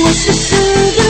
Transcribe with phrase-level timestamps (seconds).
[0.00, 0.56] 我是谁
[0.96, 1.01] 夜